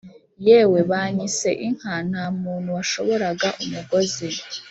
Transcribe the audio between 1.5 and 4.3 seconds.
inka ntamuntu washoboraga umugozi